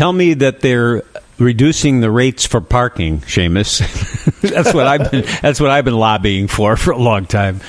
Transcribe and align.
tell 0.00 0.14
me 0.14 0.32
that 0.32 0.60
they're 0.62 1.02
reducing 1.38 2.00
the 2.00 2.10
rates 2.10 2.46
for 2.46 2.62
parking, 2.62 3.20
Seamus. 3.20 3.82
that's 4.50 4.72
what 4.72 4.86
I've 4.86 5.10
been. 5.10 5.24
That's 5.42 5.60
what 5.60 5.70
I've 5.70 5.84
been 5.84 5.98
lobbying 5.98 6.48
for 6.48 6.76
for 6.76 6.92
a 6.92 6.98
long 6.98 7.26
time. 7.26 7.60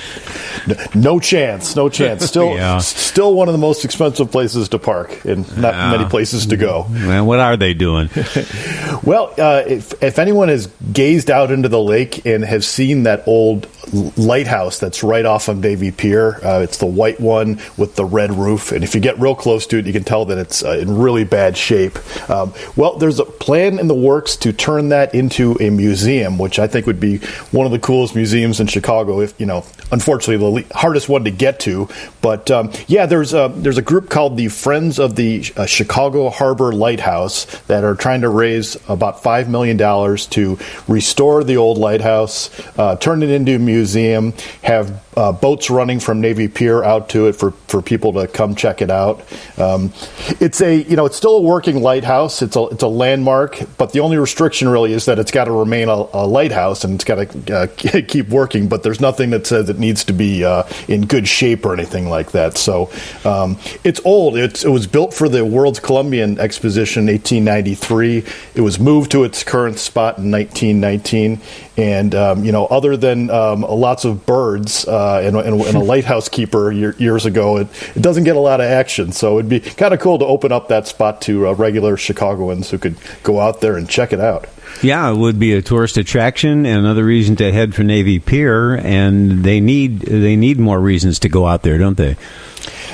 No 0.96 1.20
chance. 1.20 1.76
No 1.76 1.90
chance. 1.90 2.26
Still, 2.26 2.50
yeah. 2.56 2.78
still 2.80 3.34
one 3.34 3.50
of 3.50 3.54
the 3.54 3.60
most 3.60 3.84
expensive 3.84 4.32
places 4.32 4.70
to 4.70 4.80
park, 4.80 5.26
and 5.26 5.46
not 5.58 5.74
uh, 5.74 5.98
many 5.98 6.10
places 6.10 6.46
to 6.48 6.58
go. 6.58 6.86
Man, 6.90 7.26
what 7.26 7.40
are 7.40 7.58
they 7.58 7.74
doing? 7.74 8.10
well, 9.04 9.34
uh, 9.38 9.64
if, 9.68 10.02
if 10.02 10.20
anyone 10.20 10.48
has 10.48 10.68
gazed 10.94 11.30
out 11.30 11.52
into 11.52 11.68
the 11.68 11.82
lake 11.82 12.26
and 12.26 12.44
have 12.46 12.64
seen 12.64 13.04
that 13.04 13.28
old 13.28 13.68
lighthouse 14.16 14.80
that's 14.80 15.04
right 15.04 15.26
off 15.26 15.50
on 15.50 15.60
Navy 15.60 15.92
Pier, 15.92 16.40
uh, 16.46 16.62
it's 16.62 16.78
the 16.78 16.86
white 16.86 17.20
one 17.20 17.60
with 17.78 17.96
the 17.96 18.06
red 18.06 18.32
roof, 18.32 18.72
and 18.72 18.84
if 18.84 18.96
you 18.96 19.02
get 19.02 19.20
real 19.20 19.36
close 19.36 19.68
to 19.68 19.78
it, 19.78 19.86
you 19.86 19.94
can 19.94 20.04
tell 20.04 20.26
that 20.26 20.38
it's 20.38 20.64
uh, 20.64 20.72
in 20.72 20.98
really 20.98 21.26
bad 21.26 21.58
shape. 21.58 21.98
Um, 22.30 22.54
well, 22.76 22.98
there's 22.98 23.20
a 23.20 23.26
plan 23.26 23.80
in 23.80 23.88
the 23.88 23.96
works 23.96 24.36
to 24.38 24.54
turn 24.54 24.90
that 24.90 25.14
into 25.14 25.58
a 25.60 25.70
museum, 25.70 26.38
which 26.38 26.60
I 26.62 26.68
think 26.68 26.86
would 26.86 27.00
be 27.00 27.18
one 27.52 27.66
of 27.66 27.72
the 27.72 27.80
coolest 27.80 28.16
museums 28.16 28.60
in 28.60 28.68
Chicago. 28.68 29.22
If 29.22 29.40
you 29.40 29.46
know, 29.46 29.66
unfortunately, 29.92 30.64
the 30.64 30.76
hardest 30.76 31.10
one 31.10 31.24
to 31.26 31.32
get 31.32 31.60
to, 31.62 31.90
but 32.22 32.50
um, 32.52 32.72
yeah, 32.88 33.06
there's 33.06 33.34
a 33.34 33.52
there's 33.56 33.78
a 33.78 33.82
group 33.82 34.10
called 34.10 34.38
the 34.38 34.48
Friends 34.48 35.00
of 35.00 35.16
the 35.16 35.44
uh, 35.58 35.66
Chicago 35.66 36.30
Harbor 36.30 36.72
Lighthouse 36.72 37.46
that 37.68 37.84
are 37.84 37.96
trying 37.96 38.22
to 38.22 38.30
raise 38.30 38.78
about 38.90 39.24
five 39.24 39.50
million 39.50 39.78
dollars 39.78 40.28
to 40.28 40.58
restore 40.88 41.44
the 41.44 41.58
old 41.58 41.78
lighthouse, 41.78 42.50
uh, 42.78 42.96
turn 42.96 43.24
it 43.24 43.30
into 43.30 43.56
a 43.56 43.60
museum, 43.60 44.34
have 44.62 45.04
uh, 45.18 45.32
boats 45.32 45.70
running 45.70 46.00
from 46.00 46.22
Navy 46.22 46.48
Pier 46.48 46.84
out 46.84 47.10
to 47.10 47.28
it 47.28 47.34
for, 47.34 47.52
for 47.68 47.82
people 47.82 48.14
to 48.14 48.28
come 48.28 48.56
check 48.56 48.82
it 48.82 48.90
out. 48.90 49.22
Um, 49.58 49.94
it's 50.40 50.62
a 50.62 50.84
you 50.84 50.96
know 50.96 51.06
it's 51.06 51.18
still 51.18 51.38
a 51.38 51.42
working 51.42 51.82
lighthouse. 51.82 52.42
It's 52.42 52.56
a 52.56 52.68
it's 52.68 52.84
a 52.84 52.88
landmark, 52.88 53.60
but 53.78 53.92
the 53.92 54.00
only 54.00 54.18
restriction 54.18 54.70
really 54.70 54.94
is 54.94 55.06
that 55.06 55.20
it's 55.20 55.32
got 55.32 55.46
to 55.46 55.52
remain 55.52 55.90
a, 55.90 56.06
a, 56.14 56.26
lighthouse 56.26 56.51
and 56.52 56.96
it's 56.96 57.04
got 57.04 57.16
to 57.16 57.56
uh, 57.56 57.68
keep 58.08 58.30
working. 58.30 58.68
But 58.68 58.84
there's 58.84 59.00
nothing 59.00 59.32
that 59.32 59.48
says 59.48 59.70
it 59.70 59.80
needs 59.80 60.04
to 60.06 60.14
be 60.14 60.44
uh, 60.44 60.64
in 60.88 61.06
good 61.06 61.28
shape 61.28 61.66
or 61.66 61.74
anything 61.74 62.10
like 62.10 62.32
that. 62.32 62.58
So 62.58 62.92
um, 63.26 63.58
it's 63.84 64.02
old. 64.06 64.38
It's, 64.38 64.64
it 64.64 64.70
was 64.70 64.88
built 64.88 65.14
for 65.14 65.30
the 65.30 65.44
World's 65.46 65.80
Columbian 65.80 66.40
Exposition, 66.40 66.92
in 67.08 67.14
1893. 67.16 68.24
It 68.56 68.62
was 68.62 68.80
moved 68.80 69.12
to 69.12 69.24
its 69.24 69.44
current 69.44 69.80
spot 69.80 70.18
in 70.18 70.32
1919. 70.32 71.40
And 71.78 72.14
um, 72.14 72.44
you 72.44 72.52
know, 72.52 72.66
other 72.66 72.98
than 72.98 73.30
um, 73.30 73.62
lots 73.62 74.06
of 74.06 74.26
birds 74.26 74.86
uh, 74.88 75.22
and, 75.24 75.36
and, 75.38 75.62
and, 75.62 75.78
a 75.78 75.80
lighthouse 75.84 76.28
keeper 76.30 76.72
year, 76.72 76.96
years 76.98 77.26
ago, 77.26 77.58
it, 77.58 77.68
it, 77.96 78.02
doesn't 78.02 78.26
get 78.26 78.36
a 78.36 78.40
lot 78.40 78.60
of 78.60 78.68
action. 78.68 79.12
So 79.14 79.40
it'd 79.40 79.50
be 79.50 79.62
kind 79.62 79.94
of 79.94 80.00
cool 80.00 80.20
to 80.20 80.26
open 80.26 80.52
up 80.52 80.68
that 80.68 80.88
spot 80.88 81.22
to 81.24 81.48
uh, 81.48 81.54
regular 81.54 81.98
Chicagoans 81.98 82.70
who 82.70 82.78
could 82.78 82.98
go 83.24 83.40
out 83.40 83.62
there 83.62 83.78
and 83.78 83.90
check 83.90 84.12
it 84.12 84.20
out. 84.20 84.48
Yeah, 84.82 85.12
it 85.12 85.18
would 85.18 85.40
be 85.40 85.54
a 85.54 85.62
tourist 85.62 85.98
attraction 85.98 86.41
and 86.50 86.66
another 86.66 87.04
reason 87.04 87.36
to 87.38 87.52
head 87.52 87.76
for 87.76 87.84
Navy 87.84 88.20
Pier, 88.20 88.76
and 88.76 89.44
they 89.44 89.60
need 89.60 90.00
they 90.02 90.36
need 90.36 90.60
more 90.60 90.80
reasons 90.80 91.20
to 91.20 91.30
go 91.30 91.46
out 91.48 91.64
there, 91.64 91.78
don't 91.78 91.98
they? 91.98 92.16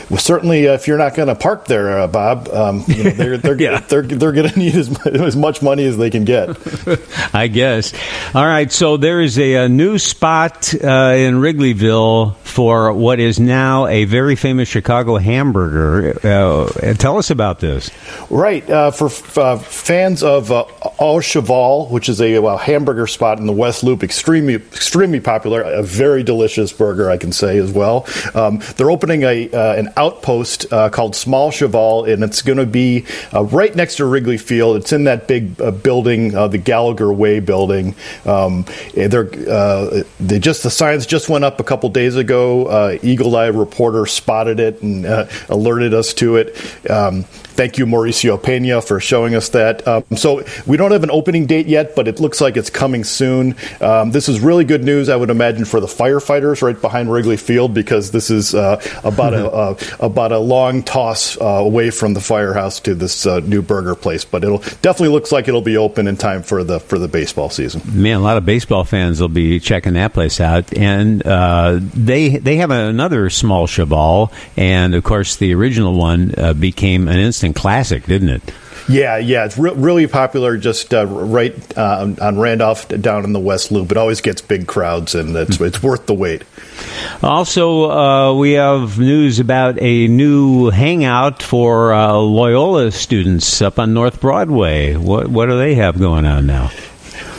well, 0.09 0.19
certainly 0.19 0.67
uh, 0.67 0.73
if 0.73 0.87
you're 0.87 0.97
not 0.97 1.15
going 1.15 1.27
to 1.27 1.35
park 1.35 1.65
there, 1.65 1.99
uh, 1.99 2.07
Bob, 2.07 2.47
um, 2.49 2.83
you 2.87 3.03
know, 3.03 3.09
they're 3.09 3.37
they're, 3.37 3.55
yeah. 3.61 3.79
they're 3.79 4.01
they're 4.03 4.31
going 4.31 4.49
to 4.49 4.57
need 4.57 4.73
as, 4.75 5.05
as 5.05 5.35
much 5.35 5.61
money 5.61 5.85
as 5.85 5.97
they 5.97 6.09
can 6.09 6.23
get. 6.23 6.49
I 7.33 7.47
guess. 7.47 7.93
All 8.33 8.45
right, 8.45 8.71
so 8.71 8.97
there 8.97 9.19
is 9.19 9.37
a, 9.37 9.55
a 9.65 9.69
new 9.69 9.97
spot 9.97 10.73
uh, 10.73 11.13
in 11.17 11.35
Wrigleyville 11.35 12.35
for 12.37 12.93
what 12.93 13.19
is 13.19 13.39
now 13.39 13.87
a 13.87 14.05
very 14.05 14.35
famous 14.35 14.69
Chicago 14.69 15.17
hamburger. 15.17 16.17
Uh, 16.23 16.93
tell 16.93 17.17
us 17.17 17.29
about 17.29 17.59
this. 17.59 17.91
Right 18.29 18.69
uh, 18.69 18.91
for 18.91 19.09
uh, 19.39 19.57
fans 19.57 20.21
of 20.21 20.51
Au 20.51 21.21
Cheval, 21.21 21.87
which 21.87 22.09
is 22.09 22.19
a 22.19 22.57
hamburger 22.57 23.07
spot 23.07 23.39
in 23.39 23.45
the 23.45 23.53
West 23.53 23.83
Loop, 23.83 24.03
extremely 24.03 24.55
extremely 24.55 25.21
popular, 25.21 25.61
a 25.61 25.81
very 25.81 26.23
delicious 26.23 26.73
burger, 26.73 27.09
I 27.09 27.15
can 27.15 27.31
say 27.31 27.57
as 27.57 27.71
well. 27.71 28.05
Um, 28.35 28.61
they're 28.75 28.91
opening 28.91 29.23
a 29.23 29.49
an 29.53 29.93
outpost 29.95 30.71
uh, 30.73 30.89
called 30.89 31.15
Small 31.15 31.51
Cheval, 31.51 32.05
and 32.05 32.23
it's 32.23 32.41
going 32.41 32.57
to 32.57 32.65
be 32.65 33.05
uh, 33.33 33.45
right 33.45 33.73
next 33.73 33.97
to 33.97 34.05
Wrigley 34.05 34.37
Field. 34.37 34.77
It's 34.77 34.91
in 34.91 35.05
that 35.05 35.27
big 35.27 35.61
uh, 35.61 35.71
building, 35.71 36.35
uh, 36.35 36.47
the 36.49 36.57
Gallagher 36.57 37.13
Way 37.13 37.39
building. 37.39 37.95
Um, 38.25 38.65
they're, 38.93 39.29
uh, 39.49 40.03
they 40.19 40.39
just 40.39 40.63
the 40.63 40.69
signs 40.69 41.05
just 41.05 41.29
went 41.29 41.45
up 41.45 41.61
a 41.61 41.63
couple 41.63 41.89
days 41.89 42.17
ago. 42.17 42.65
Uh, 42.65 42.97
Eagle 43.01 43.35
Eye 43.37 43.47
reporter 43.47 44.05
spotted 44.05 44.59
it 44.59 44.81
and 44.81 45.05
alerted 45.49 45.93
us 45.93 46.13
to 46.15 46.35
it. 46.35 46.89
Um, 46.89 47.23
thank 47.23 47.77
you, 47.77 47.85
Mauricio 48.17 48.41
Pena, 48.41 48.81
for 48.81 48.99
showing 48.99 49.35
us 49.35 49.49
that. 49.49 49.87
Um, 49.87 50.03
so 50.15 50.43
we 50.65 50.77
don't 50.77 50.91
have 50.91 51.03
an 51.03 51.11
opening 51.11 51.45
date 51.45 51.67
yet, 51.67 51.95
but 51.95 52.07
it 52.07 52.19
looks 52.19 52.41
like 52.41 52.57
it's 52.57 52.69
coming 52.69 53.03
soon. 53.03 53.55
Um, 53.81 54.11
this 54.11 54.29
is 54.29 54.39
really 54.39 54.63
good 54.63 54.83
news, 54.83 55.09
I 55.09 55.15
would 55.15 55.29
imagine, 55.29 55.65
for 55.65 55.79
the 55.79 55.87
firefighters 55.87 56.61
right 56.61 56.79
behind 56.79 57.11
Wrigley 57.11 57.37
Field 57.37 57.73
because 57.73 58.11
this 58.11 58.29
is 58.29 58.55
uh, 58.55 58.81
about 59.03 59.33
a 59.33 59.47
uh, 59.47 59.79
about 59.99 60.31
a 60.31 60.39
long 60.39 60.83
toss 60.83 61.39
uh, 61.39 61.45
away 61.45 61.91
from 61.91 62.13
the 62.13 62.21
firehouse 62.21 62.79
to 62.81 62.95
this 62.95 63.25
uh, 63.25 63.39
new 63.41 63.61
burger 63.61 63.95
place. 63.95 64.25
But 64.25 64.43
it'll 64.43 64.59
definitely 64.59 65.09
looks 65.09 65.31
like 65.31 65.47
it'll 65.47 65.61
be 65.61 65.77
open 65.77 66.07
in 66.07 66.17
time 66.17 66.43
for 66.43 66.63
the 66.63 66.79
for 66.79 66.97
the 66.97 67.07
baseball 67.07 67.49
season. 67.49 67.81
Man, 67.85 68.17
a 68.17 68.23
lot 68.23 68.37
of 68.37 68.45
baseball 68.45 68.83
fans 68.83 69.21
will 69.21 69.27
be 69.27 69.59
checking 69.59 69.93
that 69.93 70.13
place 70.13 70.39
out, 70.39 70.75
and 70.75 71.25
uh, 71.25 71.79
they 71.93 72.29
they 72.37 72.57
have 72.57 72.71
another 72.71 73.29
small 73.29 73.67
cheval, 73.67 74.31
and 74.55 74.95
of 74.95 75.03
course 75.03 75.35
the 75.37 75.53
original 75.53 75.93
one 75.93 76.33
uh, 76.37 76.53
became 76.53 77.07
an 77.07 77.19
instant 77.19 77.55
classic, 77.55 78.06
didn't 78.07 78.29
it? 78.29 78.41
Yeah, 78.89 79.17
yeah, 79.17 79.43
it's 79.45 79.57
re- 79.57 79.73
really 79.75 80.07
popular 80.07 80.57
just 80.57 80.93
uh, 80.93 81.05
right 81.05 81.77
uh, 81.77 82.13
on 82.21 82.39
Randolph 82.39 82.87
down 82.87 83.25
in 83.25 83.33
the 83.33 83.39
West 83.39 83.69
Loop. 83.69 83.91
It 83.91 83.97
always 83.97 84.21
gets 84.21 84.41
big 84.41 84.65
crowds, 84.65 85.13
and 85.13 85.35
it's, 85.35 85.59
it's 85.59 85.83
worth 85.83 86.05
the 86.05 86.13
wait. 86.13 86.43
Also, 87.21 87.91
uh, 87.91 88.33
we 88.35 88.53
have 88.53 88.97
news 88.97 89.39
about 89.39 89.81
a 89.81 90.07
new 90.07 90.69
hangout 90.69 91.43
for 91.43 91.93
uh, 91.93 92.13
Loyola 92.13 92.91
students 92.91 93.61
up 93.61 93.77
on 93.77 93.93
North 93.93 94.21
Broadway. 94.21 94.95
What 94.95 95.27
what 95.27 95.47
do 95.47 95.57
they 95.57 95.75
have 95.75 95.99
going 95.99 96.25
on 96.25 96.45
now? 96.45 96.71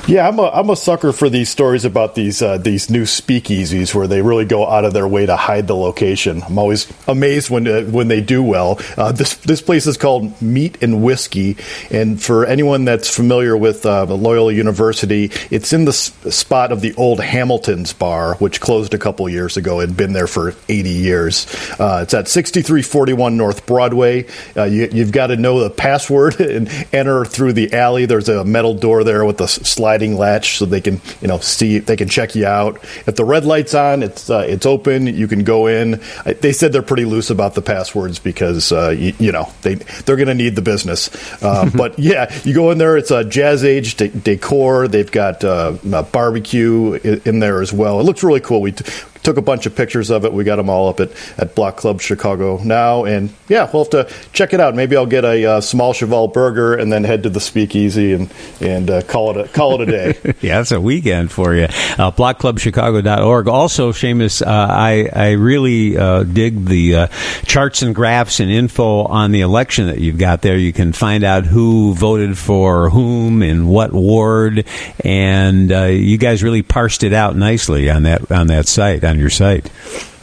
Yeah, 0.08 0.26
I'm 0.26 0.38
a, 0.38 0.48
I'm 0.48 0.70
a 0.70 0.76
sucker 0.76 1.12
for 1.12 1.28
these 1.28 1.50
stories 1.50 1.84
about 1.84 2.14
these 2.14 2.40
uh, 2.40 2.56
these 2.56 2.88
new 2.88 3.02
speakeasies 3.02 3.94
where 3.94 4.06
they 4.06 4.22
really 4.22 4.46
go 4.46 4.66
out 4.66 4.86
of 4.86 4.94
their 4.94 5.06
way 5.06 5.26
to 5.26 5.36
hide 5.36 5.66
the 5.66 5.76
location. 5.76 6.42
I'm 6.42 6.58
always 6.58 6.90
amazed 7.06 7.50
when 7.50 7.68
uh, 7.68 7.82
when 7.82 8.08
they 8.08 8.22
do 8.22 8.42
well. 8.42 8.80
Uh, 8.96 9.12
this 9.12 9.34
this 9.34 9.60
place 9.60 9.86
is 9.86 9.98
called 9.98 10.40
Meat 10.40 10.82
and 10.82 11.02
Whiskey, 11.02 11.58
and 11.90 12.22
for 12.22 12.46
anyone 12.46 12.86
that's 12.86 13.14
familiar 13.14 13.54
with 13.54 13.84
uh, 13.84 14.06
Loyola 14.06 14.54
University, 14.54 15.30
it's 15.50 15.74
in 15.74 15.84
the 15.84 15.92
spot 15.92 16.72
of 16.72 16.80
the 16.80 16.94
old 16.94 17.20
Hamilton's 17.20 17.92
Bar, 17.92 18.36
which 18.36 18.62
closed 18.62 18.94
a 18.94 18.98
couple 18.98 19.28
years 19.28 19.58
ago. 19.58 19.80
Had 19.80 19.94
been 19.94 20.14
there 20.14 20.26
for 20.26 20.54
80 20.70 20.88
years. 20.88 21.46
Uh, 21.78 22.00
it's 22.04 22.14
at 22.14 22.28
6341 22.28 23.36
North 23.36 23.66
Broadway. 23.66 24.26
Uh, 24.56 24.64
you, 24.64 24.88
you've 24.90 25.12
got 25.12 25.26
to 25.26 25.36
know 25.36 25.60
the 25.60 25.68
password 25.68 26.40
and 26.40 26.70
enter 26.94 27.26
through 27.26 27.52
the 27.52 27.74
alley. 27.74 28.06
There's 28.06 28.30
a 28.30 28.42
metal 28.42 28.72
door 28.72 29.04
there 29.04 29.22
with 29.26 29.38
a 29.42 29.48
slide 29.48 29.97
sliding 29.98 30.16
latch 30.16 30.58
so 30.58 30.64
they 30.64 30.80
can 30.80 31.00
you 31.20 31.28
know 31.28 31.38
see 31.38 31.78
they 31.78 31.96
can 31.96 32.08
check 32.08 32.34
you 32.34 32.46
out. 32.46 32.82
If 33.06 33.16
the 33.16 33.24
red 33.24 33.44
light's 33.44 33.74
on, 33.74 34.02
it's 34.02 34.30
uh, 34.30 34.46
it's 34.48 34.66
open. 34.66 35.06
You 35.06 35.26
can 35.26 35.44
go 35.44 35.66
in. 35.66 36.00
They 36.40 36.52
said 36.52 36.72
they're 36.72 36.82
pretty 36.82 37.04
loose 37.04 37.30
about 37.30 37.54
the 37.54 37.62
passwords 37.62 38.18
because 38.18 38.72
uh, 38.72 38.90
you, 38.90 39.14
you, 39.18 39.32
know 39.32 39.50
they 39.62 39.74
they're 39.74 40.16
going 40.16 40.28
to 40.28 40.34
need 40.34 40.56
the 40.56 40.62
business. 40.62 41.10
Uh, 41.42 41.70
but 41.76 41.98
yeah, 41.98 42.32
you 42.44 42.54
go 42.54 42.70
in 42.70 42.78
there. 42.78 42.96
It's 42.96 43.10
a 43.10 43.24
jazz 43.24 43.64
age 43.64 43.96
de- 43.96 44.08
decor. 44.08 44.88
They've 44.88 45.10
got 45.10 45.42
uh, 45.44 45.72
barbecue 46.12 46.94
in, 46.94 47.22
in, 47.24 47.38
there 47.40 47.60
as 47.60 47.72
well. 47.72 48.00
It 48.00 48.04
looks 48.04 48.22
really 48.22 48.40
cool. 48.40 48.60
We 48.60 48.72
t- 48.72 48.84
took 49.28 49.36
a 49.36 49.42
bunch 49.42 49.66
of 49.66 49.76
pictures 49.76 50.08
of 50.08 50.24
it. 50.24 50.32
We 50.32 50.42
got 50.42 50.56
them 50.56 50.70
all 50.70 50.88
up 50.88 51.00
at, 51.00 51.10
at 51.36 51.54
Block 51.54 51.76
Club 51.76 52.00
Chicago 52.00 52.58
now. 52.64 53.04
And 53.04 53.28
yeah, 53.46 53.68
we'll 53.70 53.84
have 53.84 53.90
to 53.90 54.10
check 54.32 54.54
it 54.54 54.60
out. 54.60 54.74
Maybe 54.74 54.96
I'll 54.96 55.04
get 55.04 55.22
a 55.22 55.44
uh, 55.44 55.60
small 55.60 55.92
cheval 55.92 56.28
burger 56.28 56.74
and 56.74 56.90
then 56.90 57.04
head 57.04 57.24
to 57.24 57.28
the 57.28 57.38
speakeasy 57.38 58.14
and, 58.14 58.32
and 58.62 58.88
uh, 58.88 59.02
call, 59.02 59.36
it 59.36 59.44
a, 59.44 59.48
call 59.52 59.82
it 59.82 59.86
a 59.86 59.92
day. 59.92 60.34
yeah, 60.40 60.56
that's 60.56 60.72
a 60.72 60.80
weekend 60.80 61.30
for 61.30 61.54
you. 61.54 61.64
Uh, 61.64 62.10
blockclubchicago.org. 62.10 63.48
Also, 63.48 63.92
Seamus, 63.92 64.40
uh, 64.40 64.48
I, 64.48 65.10
I 65.12 65.32
really 65.32 65.98
uh, 65.98 66.22
dig 66.22 66.64
the 66.64 66.94
uh, 66.94 67.06
charts 67.44 67.82
and 67.82 67.94
graphs 67.94 68.40
and 68.40 68.50
info 68.50 69.02
on 69.02 69.30
the 69.30 69.42
election 69.42 69.88
that 69.88 69.98
you've 69.98 70.16
got 70.16 70.40
there. 70.40 70.56
You 70.56 70.72
can 70.72 70.94
find 70.94 71.22
out 71.22 71.44
who 71.44 71.92
voted 71.92 72.38
for 72.38 72.88
whom 72.88 73.42
in 73.42 73.68
what 73.68 73.92
ward. 73.92 74.64
And 75.04 75.70
uh, 75.70 75.84
you 75.84 76.16
guys 76.16 76.42
really 76.42 76.62
parsed 76.62 77.02
it 77.02 77.12
out 77.12 77.36
nicely 77.36 77.90
on 77.90 78.04
that, 78.04 78.32
on 78.32 78.46
that 78.46 78.66
site 78.66 79.04
on 79.04 79.17
your 79.18 79.30
site. 79.30 79.68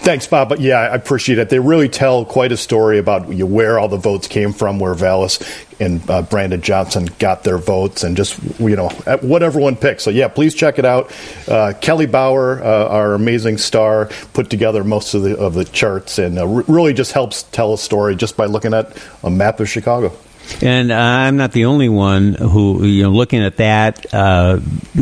Thanks, 0.05 0.27
Bob. 0.27 0.49
But 0.49 0.59
yeah, 0.59 0.81
I 0.81 0.95
appreciate 0.95 1.39
it. 1.39 1.49
They 1.49 1.57
really 1.57 1.89
tell 1.89 2.25
quite 2.25 2.51
a 2.51 2.57
story 2.57 2.99
about 2.99 3.27
where 3.27 3.79
all 3.79 3.87
the 3.87 3.97
votes 3.97 4.27
came 4.27 4.53
from, 4.53 4.77
where 4.77 4.93
Vallas 4.93 5.39
and 5.79 6.07
uh, 6.07 6.21
Brandon 6.21 6.61
Johnson 6.61 7.09
got 7.17 7.43
their 7.43 7.57
votes, 7.57 8.03
and 8.03 8.15
just 8.15 8.39
you 8.59 8.75
know 8.75 8.89
what 9.21 9.41
everyone 9.41 9.75
picked. 9.75 10.01
So 10.01 10.11
yeah, 10.11 10.27
please 10.27 10.53
check 10.53 10.77
it 10.77 10.85
out. 10.85 11.11
Uh, 11.47 11.73
Kelly 11.81 12.05
Bauer, 12.05 12.63
uh, 12.63 12.87
our 12.87 13.15
amazing 13.15 13.57
star, 13.57 14.11
put 14.33 14.51
together 14.51 14.83
most 14.83 15.15
of 15.15 15.23
the 15.23 15.37
of 15.37 15.55
the 15.55 15.65
charts, 15.65 16.19
and 16.19 16.37
uh, 16.37 16.45
really 16.45 16.93
just 16.93 17.11
helps 17.11 17.41
tell 17.41 17.73
a 17.73 17.77
story 17.77 18.15
just 18.15 18.37
by 18.37 18.45
looking 18.45 18.75
at 18.75 18.95
a 19.23 19.31
map 19.31 19.59
of 19.59 19.67
Chicago. 19.67 20.15
And 20.61 20.93
I'm 20.93 21.37
not 21.37 21.51
the 21.51 21.65
only 21.65 21.89
one 21.89 22.33
who, 22.33 22.85
you 22.85 23.03
know, 23.03 23.09
looking 23.09 23.41
at 23.41 23.57
that, 23.57 24.13
uh, 24.13 24.59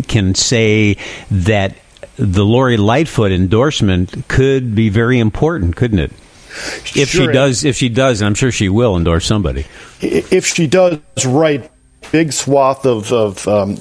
can 0.08 0.36
say 0.36 0.98
that 1.30 1.76
the 2.18 2.44
Lori 2.44 2.78
Lightfoot 2.78 3.32
endorsement 3.32 4.28
could 4.28 4.76
be 4.76 4.90
very 4.90 5.20
important, 5.20 5.76
couldn't 5.76 6.00
it? 6.00 6.12
If 6.96 7.10
sure. 7.10 7.26
she 7.26 7.28
does, 7.28 7.66
if 7.66 7.76
she 7.76 7.90
does, 7.90 8.22
and 8.22 8.28
I'm 8.28 8.36
sure 8.36 8.52
she 8.52 8.70
will 8.70 8.96
endorse 8.96 9.26
somebody. 9.26 9.66
If 10.02 10.46
she 10.46 10.68
does, 10.68 11.00
right, 11.26 11.70
big 12.12 12.32
swath 12.32 12.86
of 12.86 13.12
of 13.12 13.48
um, 13.48 13.78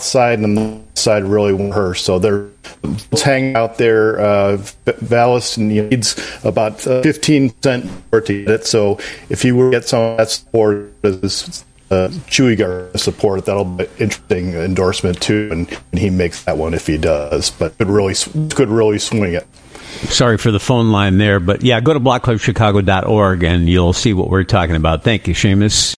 side 0.00 0.40
and 0.40 0.56
the 0.56 0.80
side 0.94 1.24
really 1.24 1.54
want 1.54 1.74
her. 1.74 1.94
So 1.94 2.18
they're 2.18 2.48
hanging 3.22 3.56
out 3.56 3.78
there. 3.78 4.20
Uh, 4.20 4.56
Vallas 4.86 5.56
needs 5.58 6.16
about 6.44 6.86
uh, 6.86 7.02
15 7.02 7.54
cent 7.62 7.90
to 8.10 8.20
get 8.20 8.48
it. 8.48 8.66
So 8.66 8.98
if 9.28 9.44
you 9.44 9.56
were 9.56 9.70
to 9.70 9.78
get 9.78 9.88
some 9.88 10.00
of 10.00 10.18
that 10.18 10.30
support, 10.30 10.92
uh, 11.90 12.08
Chuy 12.28 12.56
Gar 12.58 12.96
support, 12.96 13.44
that'll 13.44 13.64
be 13.64 13.84
an 13.84 13.90
interesting 13.98 14.54
endorsement 14.54 15.20
too. 15.20 15.48
And, 15.52 15.80
and 15.92 16.00
he 16.00 16.10
makes 16.10 16.44
that 16.44 16.58
one 16.58 16.74
if 16.74 16.86
he 16.86 16.98
does, 16.98 17.50
but 17.50 17.76
could 17.78 17.88
really 17.88 18.14
could 18.50 18.68
really 18.68 18.98
swing 18.98 19.34
it. 19.34 19.46
Sorry 20.08 20.36
for 20.36 20.50
the 20.50 20.60
phone 20.60 20.92
line 20.92 21.16
there, 21.16 21.40
but 21.40 21.62
yeah, 21.62 21.80
go 21.80 21.94
to 21.94 22.00
blockclubchicago.org 22.00 23.42
and 23.44 23.68
you'll 23.68 23.92
see 23.92 24.12
what 24.12 24.28
we're 24.28 24.44
talking 24.44 24.76
about. 24.76 25.04
Thank 25.04 25.26
you, 25.26 25.34
Seamus. 25.34 25.94